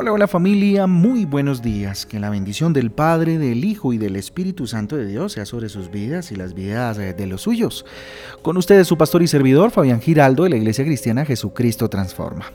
[0.00, 2.06] Hola, hola familia, muy buenos días.
[2.06, 5.68] Que la bendición del Padre, del Hijo y del Espíritu Santo de Dios sea sobre
[5.68, 7.84] sus vidas y las vidas eh, de los suyos.
[8.40, 12.46] Con ustedes su pastor y servidor Fabián Giraldo de la Iglesia Cristiana Jesucristo Transforma.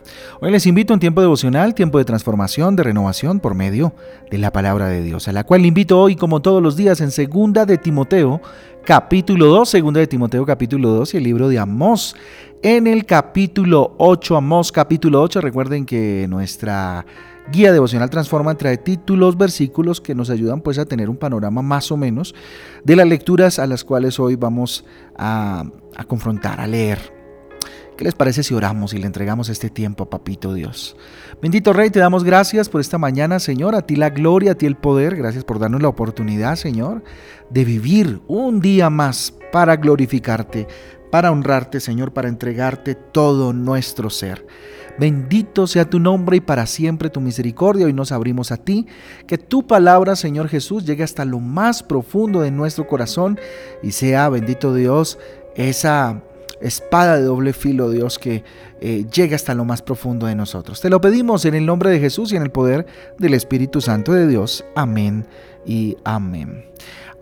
[0.41, 3.93] Hoy les invito a un tiempo devocional, tiempo de transformación, de renovación por medio
[4.31, 6.99] de la palabra de Dios, a la cual le invito hoy como todos los días
[6.99, 8.41] en segunda de Timoteo,
[8.85, 12.15] capítulo 2, segunda de Timoteo capítulo 2 y el libro de Amós
[12.63, 15.41] en el capítulo 8, Amós capítulo 8.
[15.41, 17.05] Recuerden que nuestra
[17.51, 21.91] guía devocional Transforma trae títulos, versículos que nos ayudan pues a tener un panorama más
[21.91, 22.35] o menos
[22.83, 24.85] de las lecturas a las cuales hoy vamos
[25.17, 27.15] a, a confrontar, a leer.
[27.97, 30.97] ¿Qué les parece si oramos y le entregamos este tiempo a Papito Dios?
[31.41, 33.73] Bendito Rey, te damos gracias por esta mañana, Señor.
[33.73, 35.15] A ti la gloria, a ti el poder.
[35.15, 37.03] Gracias por darnos la oportunidad, Señor,
[37.49, 40.67] de vivir un día más para glorificarte,
[41.09, 44.45] para honrarte, Señor, para entregarte todo nuestro ser.
[44.97, 47.85] Bendito sea tu nombre y para siempre tu misericordia.
[47.85, 48.87] Hoy nos abrimos a ti.
[49.27, 53.39] Que tu palabra, Señor Jesús, llegue hasta lo más profundo de nuestro corazón
[53.83, 55.19] y sea, bendito Dios,
[55.55, 56.21] esa
[56.61, 58.43] espada de doble filo, Dios, que
[58.81, 60.81] eh, llegue hasta lo más profundo de nosotros.
[60.81, 62.85] Te lo pedimos en el nombre de Jesús y en el poder
[63.17, 64.65] del Espíritu Santo de Dios.
[64.75, 65.25] Amén
[65.65, 66.65] y amén.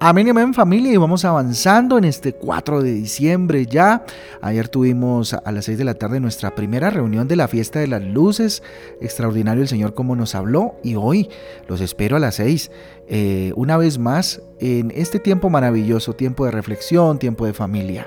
[0.05, 4.03] Amén, amén familia y vamos avanzando en este 4 de diciembre ya.
[4.41, 7.87] Ayer tuvimos a las 6 de la tarde nuestra primera reunión de la fiesta de
[7.87, 8.63] las luces.
[8.99, 11.29] Extraordinario el Señor como nos habló y hoy
[11.69, 12.69] los espero a las 6.
[13.07, 18.05] Eh, una vez más en este tiempo maravilloso, tiempo de reflexión, tiempo de familia.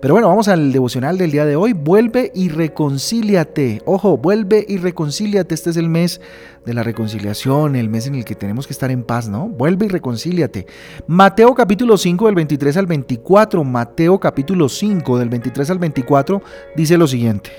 [0.00, 1.72] Pero bueno, vamos al devocional del día de hoy.
[1.72, 3.82] Vuelve y reconcíliate.
[3.84, 5.54] Ojo, vuelve y reconcíliate.
[5.54, 6.20] Este es el mes
[6.64, 9.48] de la reconciliación, el mes en el que tenemos que estar en paz, ¿no?
[9.48, 10.66] Vuelve y reconcíliate.
[11.06, 13.64] Mateo capítulo 5 del 23 al 24.
[13.64, 16.42] Mateo capítulo 5 del 23 al 24
[16.76, 17.50] dice lo siguiente.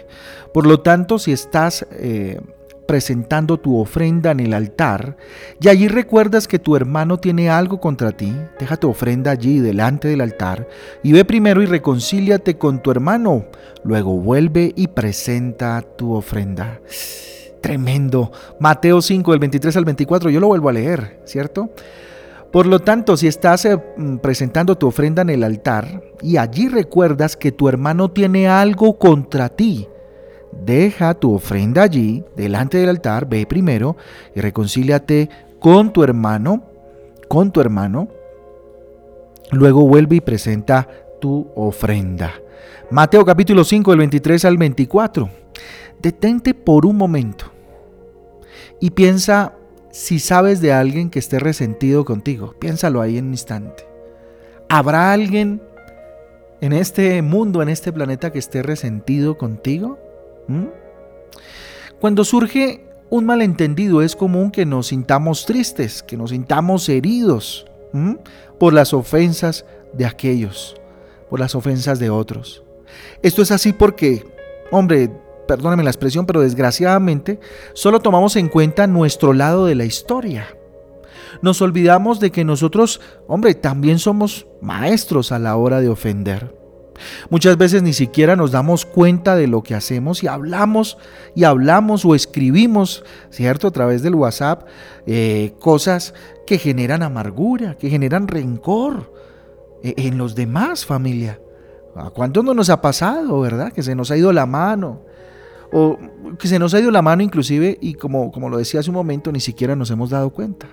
[0.54, 1.86] Por lo tanto, si estás...
[1.92, 2.40] Eh,
[2.88, 5.18] presentando tu ofrenda en el altar
[5.60, 10.08] y allí recuerdas que tu hermano tiene algo contra ti, deja tu ofrenda allí delante
[10.08, 10.68] del altar
[11.04, 13.46] y ve primero y reconcíliate con tu hermano,
[13.84, 16.80] luego vuelve y presenta tu ofrenda.
[17.62, 18.32] Tremendo.
[18.60, 21.72] Mateo 5, del 23 al 24, yo lo vuelvo a leer, ¿cierto?
[22.52, 26.70] Por lo tanto, si estás eh, mm, presentando tu ofrenda en el altar y allí
[26.70, 29.88] recuerdas que tu hermano tiene algo contra ti,
[30.66, 33.98] deja tu ofrenda allí, delante del altar, ve primero
[34.36, 35.30] y reconcíliate
[35.60, 36.64] con tu hermano,
[37.28, 38.08] con tu hermano.
[39.52, 40.88] Luego vuelve y presenta
[41.20, 42.34] tu ofrenda.
[42.90, 45.30] Mateo capítulo 5, del 23 al 24.
[46.02, 47.52] Detente por un momento
[48.80, 49.54] y piensa
[49.92, 52.54] si sabes de alguien que esté resentido contigo.
[52.60, 53.84] Piénsalo ahí en un instante.
[54.70, 55.62] ¿Habrá alguien
[56.62, 59.98] en este mundo, en este planeta que esté resentido contigo?
[60.48, 60.66] ¿Mm?
[62.00, 67.66] Cuando surge un malentendido es común que nos sintamos tristes, que nos sintamos heridos
[68.60, 70.76] por las ofensas de aquellos,
[71.30, 72.64] por las ofensas de otros.
[73.22, 74.26] Esto es así porque,
[74.72, 75.10] hombre,
[75.48, 77.40] perdóname la expresión, pero desgraciadamente
[77.74, 80.48] solo tomamos en cuenta nuestro lado de la historia.
[81.42, 86.56] Nos olvidamos de que nosotros, hombre, también somos maestros a la hora de ofender.
[87.30, 90.98] Muchas veces ni siquiera nos damos cuenta de lo que hacemos y hablamos
[91.36, 93.68] y hablamos o escribimos, ¿cierto?
[93.68, 94.68] A través del WhatsApp,
[95.06, 96.14] eh, cosas
[96.46, 99.14] que generan amargura, que generan rencor
[99.84, 101.40] eh, en los demás, familia.
[101.96, 103.74] ¿A cuánto no nos ha pasado, verdad?
[103.74, 105.02] Que se nos ha ido la mano.
[105.72, 105.98] O
[106.40, 108.96] que se nos ha ido la mano inclusive y como, como lo decía hace un
[108.96, 110.68] momento, ni siquiera nos hemos dado cuenta.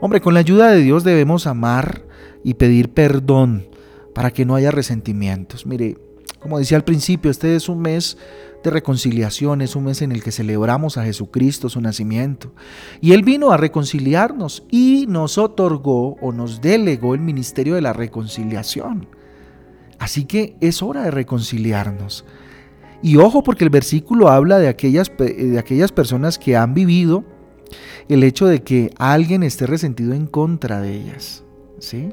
[0.00, 2.02] Hombre, con la ayuda de Dios debemos amar
[2.42, 3.66] y pedir perdón
[4.14, 5.66] para que no haya resentimientos.
[5.66, 5.98] Mire,
[6.40, 8.16] como decía al principio, este es un mes
[8.62, 12.52] de reconciliación, es un mes en el que celebramos a Jesucristo, su nacimiento.
[13.00, 17.92] Y Él vino a reconciliarnos y nos otorgó o nos delegó el ministerio de la
[17.92, 19.06] reconciliación.
[19.98, 22.24] Así que es hora de reconciliarnos.
[23.02, 27.24] Y ojo porque el versículo habla de aquellas, de aquellas personas que han vivido
[28.08, 31.44] el hecho de que alguien esté resentido en contra de ellas.
[31.78, 32.10] ¿sí?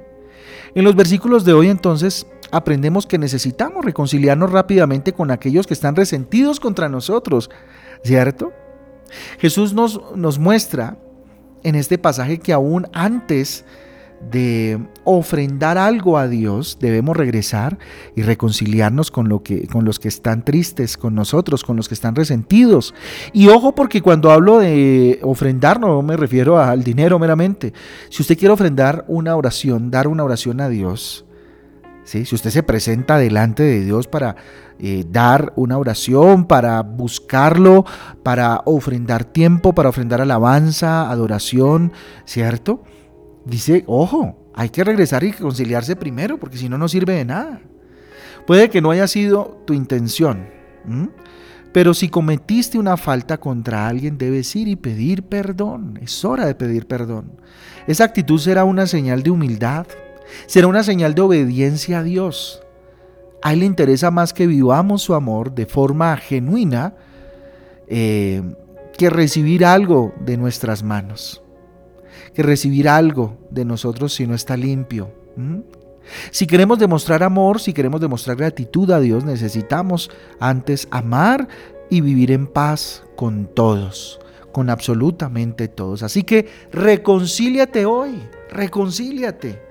[0.76, 5.96] En los versículos de hoy entonces aprendemos que necesitamos reconciliarnos rápidamente con aquellos que están
[5.96, 7.50] resentidos contra nosotros,
[8.04, 8.52] ¿cierto?
[9.40, 10.98] Jesús nos, nos muestra
[11.64, 13.66] en este pasaje que aún antes
[14.30, 17.78] de ofrendar algo a Dios, debemos regresar
[18.16, 21.96] y reconciliarnos con, lo que, con los que están tristes, con nosotros, con los que
[21.96, 22.94] están resentidos.
[23.34, 27.74] Y ojo porque cuando hablo de ofrendar no me refiero al dinero meramente.
[28.10, 31.26] Si usted quiere ofrendar una oración, dar una oración a Dios,
[32.04, 32.26] ¿sí?
[32.26, 34.36] si usted se presenta delante de Dios para
[34.80, 37.86] eh, dar una oración, para buscarlo,
[38.24, 41.92] para ofrendar tiempo, para ofrendar alabanza, adoración,
[42.26, 42.84] ¿cierto?
[43.46, 47.62] Dice, ojo, hay que regresar y conciliarse primero, porque si no, no sirve de nada.
[48.46, 50.48] Puede que no haya sido tu intención,
[51.72, 56.00] pero si cometiste una falta contra alguien, debes ir y pedir perdón.
[56.02, 57.34] Es hora de pedir perdón.
[57.88, 59.88] Esa actitud será una señal de humildad,
[60.48, 62.62] será una señal de obediencia a Dios.
[63.42, 66.96] A Él le interesa más que vivamos su amor de forma genuina
[67.88, 68.42] eh,
[68.98, 71.42] que recibir algo de nuestras manos,
[72.34, 75.12] que recibir algo de nosotros si no está limpio.
[76.32, 80.10] Si queremos demostrar amor, si queremos demostrar gratitud a Dios, necesitamos
[80.40, 81.48] antes amar
[81.90, 84.20] y vivir en paz con todos,
[84.52, 86.04] con absolutamente todos.
[86.04, 88.20] Así que reconcíliate hoy,
[88.50, 89.62] reconcíliate.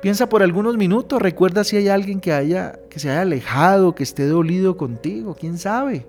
[0.00, 4.02] Piensa por algunos minutos, recuerda si hay alguien que haya que se haya alejado, que
[4.02, 6.06] esté dolido contigo, quién sabe.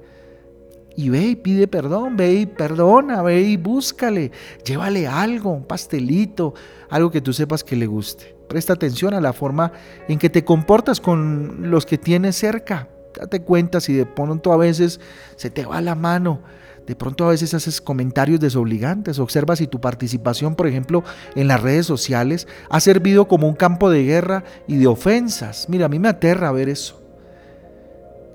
[0.97, 4.31] Y ve y pide perdón, ve y perdona, ve y búscale,
[4.63, 6.53] llévale algo, un pastelito,
[6.89, 8.35] algo que tú sepas que le guste.
[8.47, 9.71] Presta atención a la forma
[10.07, 12.87] en que te comportas con los que tienes cerca.
[13.13, 14.99] Date cuenta si de pronto a veces
[15.35, 16.41] se te va la mano.
[16.85, 19.17] De pronto a veces haces comentarios desobligantes.
[19.19, 21.03] Observa si tu participación, por ejemplo,
[21.35, 25.67] en las redes sociales ha servido como un campo de guerra y de ofensas.
[25.67, 27.01] Mira, a mí me aterra ver eso.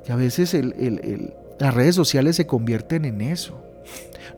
[0.04, 0.54] Que a veces
[1.60, 3.62] las redes sociales se convierten en eso.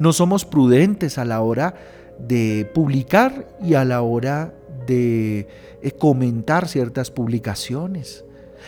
[0.01, 1.75] No somos prudentes a la hora
[2.19, 4.53] de publicar y a la hora
[4.89, 5.47] de
[5.83, 8.25] eh, comentar ciertas publicaciones.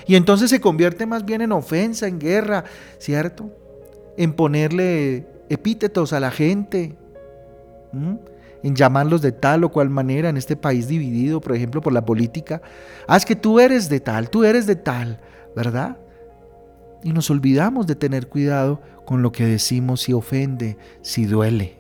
[0.06, 2.65] Y entonces se convierte más bien en ofensa, en guerra,
[2.99, 3.51] ¿cierto?
[4.17, 6.95] En ponerle epítetos a la gente,
[8.62, 12.05] en llamarlos de tal o cual manera en este país dividido, por ejemplo, por la
[12.05, 12.62] política.
[13.09, 15.19] Ah, es que tú eres de tal, tú eres de tal,
[15.57, 15.97] ¿verdad?
[17.05, 21.77] Y nos olvidamos de tener cuidado con lo que decimos si ofende, si duele.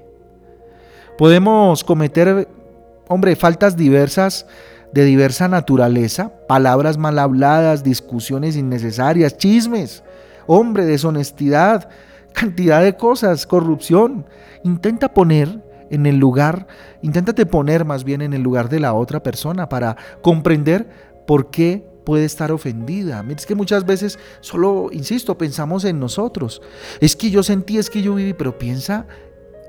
[1.18, 2.46] Podemos cometer
[3.08, 4.46] hombre, faltas diversas
[4.92, 10.04] de diversa naturaleza, palabras mal habladas, discusiones innecesarias, chismes,
[10.46, 11.88] hombre, deshonestidad,
[12.32, 14.26] cantidad de cosas, corrupción.
[14.62, 16.66] Intenta poner en el lugar,
[17.02, 20.88] inténtate poner más bien en el lugar de la otra persona para comprender
[21.26, 23.24] por qué puede estar ofendida.
[23.36, 26.62] Es que muchas veces solo, insisto, pensamos en nosotros.
[27.00, 29.06] Es que yo sentí, es que yo viví, pero piensa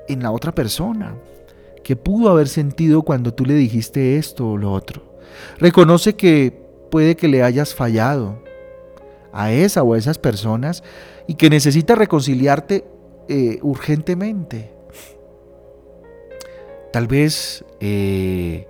[0.08, 1.16] en la otra persona
[1.82, 5.18] que pudo haber sentido cuando tú le dijiste esto o lo otro.
[5.58, 8.42] Reconoce que puede que le hayas fallado
[9.32, 10.82] a esa o a esas personas
[11.26, 12.84] y que necesita reconciliarte
[13.28, 14.72] eh, urgentemente.
[16.92, 18.66] Tal vez eh,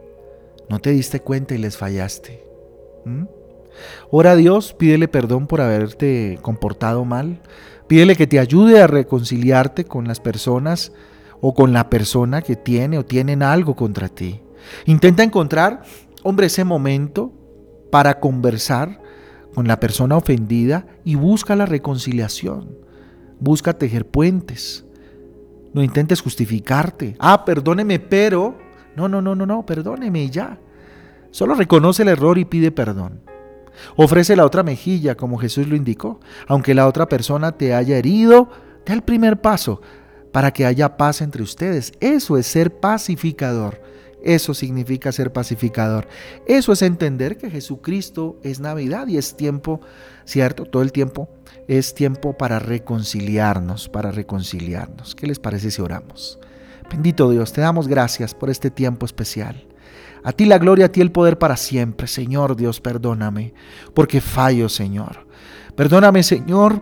[0.68, 2.44] no te diste cuenta y les fallaste.
[4.10, 7.40] Ora a Dios, pídele perdón por haberte comportado mal.
[7.86, 10.92] Pídele que te ayude a reconciliarte con las personas
[11.40, 14.40] o con la persona que tiene o tienen algo contra ti.
[14.86, 15.82] Intenta encontrar,
[16.22, 17.32] hombre, ese momento
[17.90, 19.00] para conversar
[19.54, 22.76] con la persona ofendida y busca la reconciliación.
[23.38, 24.84] Busca tejer puentes.
[25.72, 27.16] No intentes justificarte.
[27.18, 28.58] Ah, perdóneme, pero...
[28.96, 30.58] No, no, no, no, no, perdóneme ya.
[31.30, 33.20] Solo reconoce el error y pide perdón.
[33.96, 36.20] Ofrece la otra mejilla como Jesús lo indicó.
[36.46, 38.50] Aunque la otra persona te haya herido,
[38.84, 39.80] da el primer paso
[40.32, 41.92] para que haya paz entre ustedes.
[42.00, 43.80] Eso es ser pacificador.
[44.22, 46.08] Eso significa ser pacificador.
[46.46, 49.80] Eso es entender que Jesucristo es Navidad y es tiempo,
[50.24, 50.64] ¿cierto?
[50.64, 51.28] Todo el tiempo
[51.68, 55.14] es tiempo para reconciliarnos, para reconciliarnos.
[55.14, 56.40] ¿Qué les parece si oramos?
[56.90, 59.64] Bendito Dios, te damos gracias por este tiempo especial.
[60.22, 62.06] A ti la gloria, a ti el poder para siempre.
[62.06, 63.54] Señor Dios, perdóname,
[63.94, 65.26] porque fallo, Señor.
[65.74, 66.80] Perdóname, Señor,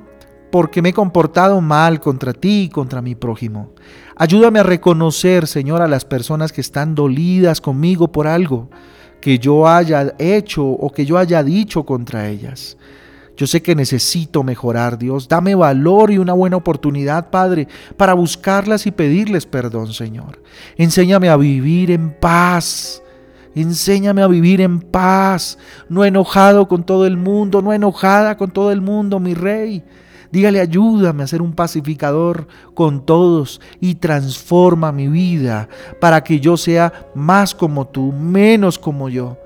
[0.50, 3.72] porque me he comportado mal contra ti y contra mi prójimo.
[4.16, 8.70] Ayúdame a reconocer, Señor, a las personas que están dolidas conmigo por algo
[9.20, 12.76] que yo haya hecho o que yo haya dicho contra ellas.
[13.36, 15.28] Yo sé que necesito mejorar, Dios.
[15.28, 17.66] Dame valor y una buena oportunidad, Padre,
[17.96, 20.42] para buscarlas y pedirles perdón, Señor.
[20.76, 23.02] Enséñame a vivir en paz.
[23.54, 25.58] Enséñame a vivir en paz,
[25.88, 29.84] no enojado con todo el mundo, no enojada con todo el mundo, mi Rey.
[30.32, 35.68] Dígale, ayúdame a ser un pacificador con todos y transforma mi vida
[36.00, 39.38] para que yo sea más como tú, menos como yo.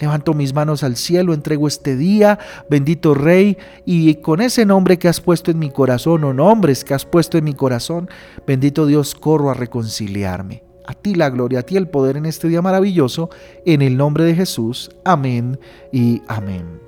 [0.00, 2.38] Levanto mis manos al cielo, entrego este día,
[2.70, 6.94] bendito Rey, y con ese nombre que has puesto en mi corazón, o nombres que
[6.94, 8.08] has puesto en mi corazón,
[8.46, 10.71] bendito Dios, corro a reconciliarme.
[10.86, 13.30] A ti la gloria, a ti el poder en este día maravilloso,
[13.64, 14.90] en el nombre de Jesús.
[15.04, 15.58] Amén
[15.92, 16.80] y amén.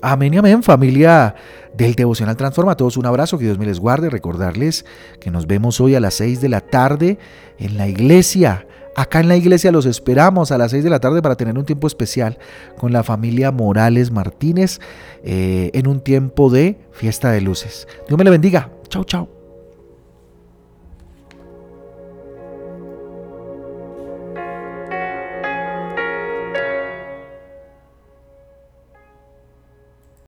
[0.00, 1.34] Amén y amén, familia
[1.76, 2.72] del Devocional Transforma.
[2.72, 4.08] A todos un abrazo, que Dios me les guarde.
[4.10, 4.84] Recordarles
[5.20, 7.18] que nos vemos hoy a las 6 de la tarde
[7.58, 8.66] en la iglesia.
[8.94, 11.64] Acá en la iglesia los esperamos a las 6 de la tarde para tener un
[11.64, 12.38] tiempo especial
[12.76, 14.80] con la familia Morales Martínez
[15.24, 17.88] eh, en un tiempo de fiesta de luces.
[18.06, 18.70] Dios me le bendiga.
[18.88, 19.41] Chau, chau.